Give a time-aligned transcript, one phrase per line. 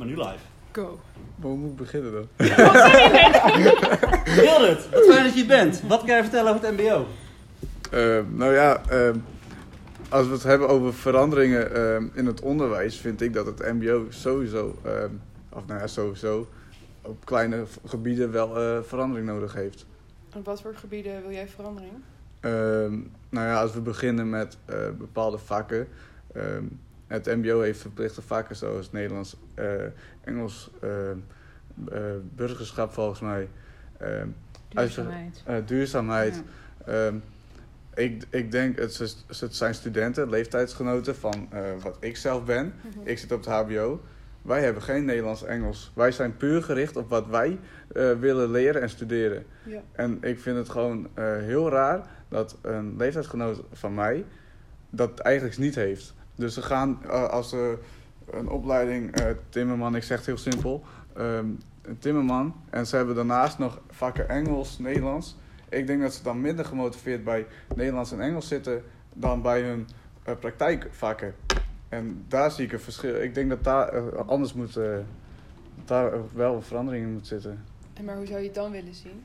[0.00, 0.38] Maar nu live.
[0.72, 1.00] Go.
[1.40, 2.26] Hoe moet ik beginnen dan?
[4.24, 5.82] Gildert, wat fijn dat je bent.
[5.88, 7.06] Wat kan je vertellen over het mbo?
[7.90, 9.10] Eh, nou ja, eh,
[10.08, 14.06] als we het hebben over veranderingen eh, in het onderwijs, vind ik dat het MBO
[14.08, 14.78] sowieso,
[15.48, 16.48] of nou ja, sowieso,
[17.02, 19.86] op kleine gebieden wel eh, verandering nodig heeft.
[20.36, 21.92] Op wat voor gebieden wil jij verandering?
[22.40, 22.98] Ehm,
[23.28, 25.88] nou ja, als we beginnen met eh, bepaalde vakken.
[26.34, 26.64] ehm,
[27.10, 29.66] het MBO heeft verplichte vakken zoals Nederlands, eh,
[30.24, 31.18] Engels, ehm,
[31.92, 32.00] eh,
[32.34, 33.48] burgerschap volgens mij.
[34.68, 35.42] Duurzaamheid.
[35.46, 36.42] eh, duurzaamheid.
[36.86, 36.92] Ja.
[36.92, 37.16] Ehm,
[37.94, 39.16] ik, ik denk, het,
[39.50, 42.74] zijn studenten, leeftijdsgenoten van eh, wat ik zelf ben.
[43.02, 44.00] Ik zit op het HBO.
[44.42, 45.92] Wij hebben geen Nederlands-Engels.
[45.94, 47.58] Wij zijn puur gericht op wat wij
[47.92, 49.44] eh, willen leren en studeren.
[49.62, 49.82] Ja.
[49.92, 54.24] En ik vind het gewoon eh, heel raar dat een leeftijdsgenoot van mij
[54.90, 56.14] dat eigenlijk niet heeft.
[56.40, 57.78] Dus ze gaan eh, als ze
[58.30, 60.84] een opleiding eh, Timmerman, ik zeg het heel simpel,
[61.16, 61.46] ehm,
[61.82, 62.54] een Timmerman.
[62.70, 65.36] En ze hebben daarnaast nog vakken Engels, Nederlands.
[65.68, 69.88] Ik denk dat ze dan minder gemotiveerd bij Nederlands en Engels zitten dan bij hun
[70.22, 71.34] eh, praktijkvakken.
[71.88, 73.22] En daar zie ik een verschil.
[73.22, 74.78] Ik denk dat daar anders moet,
[75.84, 77.64] daar wel verandering in moet zitten.
[77.94, 79.22] En maar hoe zou je het dan willen zien?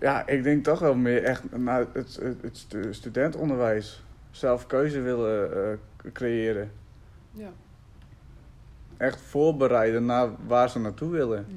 [0.00, 4.03] Ja, ik denk toch wel meer echt naar het, het, het stu- studentonderwijs.
[4.34, 5.78] Zelf keuze willen eh,
[6.12, 6.70] creëren.
[7.30, 7.52] Ja.
[8.96, 11.46] Echt voorbereiden naar waar ze naartoe willen.
[11.48, 11.54] Ja.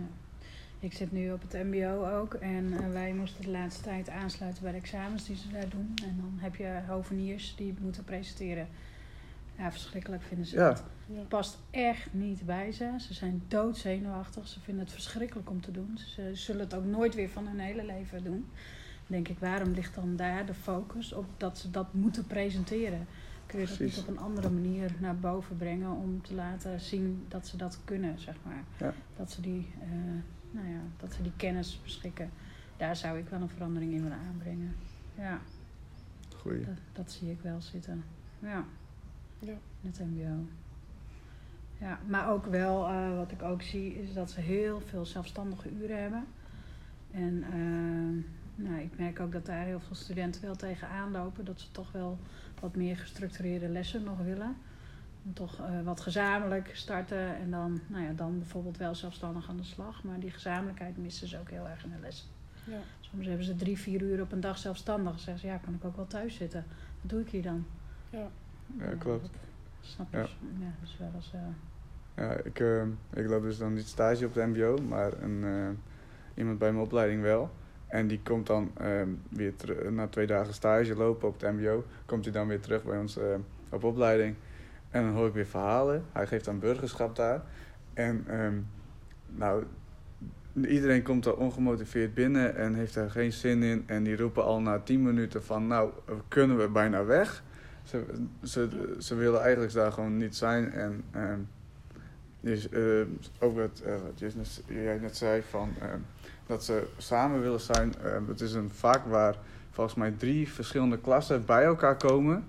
[0.79, 4.63] Ik zit nu op het MBO ook en eh, wij moesten de laatste tijd aansluiten
[4.63, 5.93] bij de examens die ze daar doen.
[6.03, 8.67] En dan heb je hoveniers die moeten presenteren.
[9.57, 10.67] Ja, verschrikkelijk vinden ze Ja.
[10.69, 10.83] dat.
[11.05, 11.21] ja.
[11.27, 12.93] Past echt niet bij ze.
[12.97, 14.47] Ze zijn doodzenuwachtig.
[14.47, 15.97] Ze vinden het verschrikkelijk om te doen.
[16.15, 18.49] Ze zullen het ook nooit weer van hun hele leven doen.
[19.07, 23.07] Denk ik, waarom ligt dan daar de focus op dat ze dat moeten presenteren?
[23.45, 23.95] Kun je dat Precies.
[23.97, 27.79] niet op een andere manier naar boven brengen om te laten zien dat ze dat
[27.85, 28.63] kunnen, zeg maar.
[28.77, 28.93] Ja.
[29.15, 29.87] Dat ze die, eh,
[30.51, 32.29] nou ja, dat ze die kennis beschikken.
[32.77, 34.75] Daar zou ik wel een verandering in willen aanbrengen.
[35.15, 35.39] Ja,
[36.35, 36.65] Goeie.
[36.65, 38.03] dat, dat zie ik wel zitten.
[38.39, 38.65] Ja
[39.39, 39.53] Ja.
[39.81, 40.45] in het mbo.
[41.79, 45.69] Ja, maar ook wel, eh, wat ik ook zie, is dat ze heel veel zelfstandige
[45.71, 46.25] uren hebben.
[47.11, 48.23] En eh,
[48.57, 51.45] nou, ik merk ook dat daar heel veel studenten wel tegen aanlopen.
[51.45, 52.17] Dat ze toch wel
[52.59, 54.55] wat meer gestructureerde lessen nog willen.
[55.25, 59.57] En toch eh, wat gezamenlijk starten en dan, nou ja, dan bijvoorbeeld wel zelfstandig aan
[59.57, 60.03] de slag.
[60.03, 62.27] Maar die gezamenlijkheid missen ze ook heel erg in de lessen.
[62.63, 62.77] Ja.
[62.99, 65.11] Soms hebben ze drie, vier uur op een dag zelfstandig.
[65.11, 66.65] Dan zeggen ze, ja, kan ik ook wel thuis zitten.
[67.01, 67.65] Wat doe ik hier dan?
[68.09, 68.27] Ja.
[68.77, 69.21] Ja, klopt.
[69.21, 69.31] dat
[69.81, 70.17] snap je?
[70.17, 70.23] Ja.
[70.59, 71.31] Ja, dat is wel eens...
[71.33, 75.43] eh, Ja, ik, eh, ik loop dus dan niet stage op de MBO, maar een,
[75.43, 75.69] eh,
[76.35, 77.51] iemand bij mijn opleiding wel.
[77.87, 81.83] En die komt dan eh, weer terug, na twee dagen stage lopen op het MBO,
[82.05, 83.25] komt hij dan weer terug bij ons eh,
[83.69, 84.35] op opleiding.
[84.89, 86.03] En dan hoor ik weer verhalen.
[86.11, 87.41] Hij geeft dan burgerschap daar.
[87.93, 88.55] En ehm,
[89.27, 89.63] nou,
[90.53, 93.83] iedereen komt er ongemotiveerd binnen en heeft er geen zin in.
[93.85, 95.91] En die roepen al na tien minuten van, nou,
[96.27, 97.43] kunnen we bijna weg?
[97.83, 98.03] Ze,
[98.43, 100.71] ze, ze willen eigenlijk daar gewoon niet zijn.
[100.71, 101.39] En ehm,
[102.47, 102.81] dus, eh,
[103.39, 104.31] ook wat, eh, wat
[104.67, 105.99] jij net, zei, van, ehm,
[106.45, 107.93] dat ze samen willen zijn.
[108.03, 109.35] Ehm, het is een vak waar
[109.71, 112.45] volgens mij drie verschillende klassen bij elkaar komen.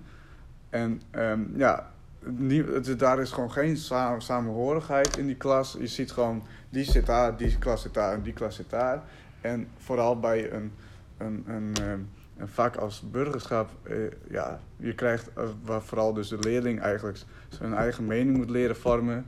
[0.69, 1.01] En
[1.55, 1.91] ja,
[2.73, 5.75] het, daar is gewoon geen sa- samenhorigheid in die klas.
[5.79, 9.03] Je ziet gewoon, die zit daar, die klas zit daar en die klas zit daar.
[9.41, 10.71] En vooral bij een,
[11.17, 11.73] een, een,
[12.39, 13.95] een vak als burgerschap, eh,
[14.29, 17.17] ja, je krijgt, eh, waar vooral dus de leerling eigenlijk
[17.49, 19.25] zijn eigen mening moet leren vormen.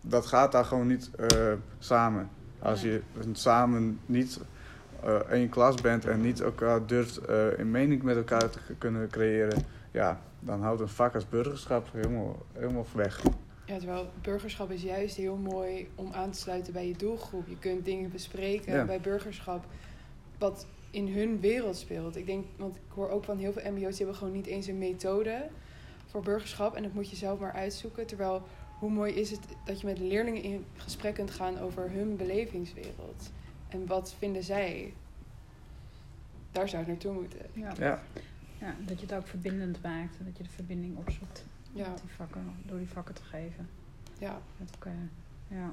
[0.00, 2.30] Dat gaat daar gewoon niet eh, samen.
[2.58, 4.40] Als je samen niet
[5.02, 9.08] eh, één klas bent en niet elkaar durft eh, een mening met elkaar te kunnen
[9.10, 13.22] creëren, ja, dan houdt een vak als burgerschap helemaal, helemaal weg.
[13.64, 17.48] Ja, terwijl burgerschap is juist heel mooi om aan te sluiten bij je doelgroep.
[17.48, 18.84] Je kunt dingen bespreken Ja.
[18.84, 19.64] bij burgerschap
[20.38, 22.16] wat in hun wereld speelt.
[22.16, 24.66] Ik denk, want ik hoor ook van heel veel mbo's, die hebben gewoon niet eens
[24.66, 25.48] een methode
[26.06, 26.74] voor burgerschap.
[26.74, 28.06] En dat moet je zelf maar uitzoeken.
[28.06, 28.42] Terwijl,
[28.78, 33.30] hoe mooi is het dat je met leerlingen in gesprek kunt gaan over hun belevingswereld.
[33.68, 34.92] En wat vinden zij?
[36.52, 37.40] Daar zou het naartoe moeten.
[37.52, 37.72] ja.
[37.78, 38.02] Ja,
[38.60, 40.18] Ja, dat je het ook verbindend maakt.
[40.18, 43.68] en Dat je de verbinding opzoekt Ja, met die vakken, door die vakken te geven
[44.18, 44.40] ja.
[44.56, 45.08] met elkaar.
[45.48, 45.72] Ja.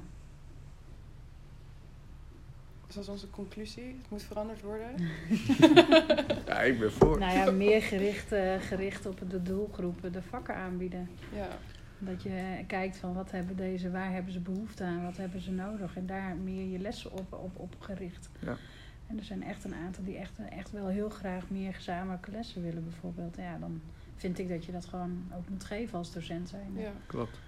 [2.86, 3.84] Dus dat is onze conclusie.
[4.00, 4.90] Het moet veranderd worden.
[6.46, 7.18] ja ik ben voor.
[7.18, 11.08] Nou ja, meer gericht, eh, gericht op de doelgroepen de vakken aanbieden.
[11.34, 11.48] Ja,
[11.98, 15.50] Dat je kijkt van wat hebben deze, waar hebben ze behoefte aan, wat hebben ze
[15.50, 15.96] nodig.
[15.96, 18.28] En daar meer je lessen op, op, op gericht.
[18.38, 18.56] Ja.
[19.06, 22.62] En er zijn echt een aantal die echt, echt wel heel graag meer gezamenlijke lessen
[22.62, 23.36] willen bijvoorbeeld.
[23.36, 23.80] Ja, dan
[24.16, 26.72] vind ik dat je dat gewoon ook moet geven als docent zijn.
[26.74, 26.92] ja.
[27.06, 27.38] Klopt.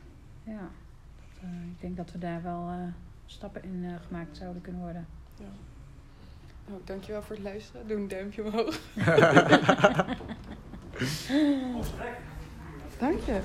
[0.44, 0.70] Ja,
[1.40, 2.82] eh, ik denk dat we daar wel eh,
[3.26, 5.06] stappen in eh, gemaakt zouden kunnen worden.
[5.38, 5.44] Ja.
[6.66, 7.88] Nou, dankjewel voor het luisteren.
[7.88, 8.80] Doe een duimpje omhoog.
[12.98, 13.40] Dank je.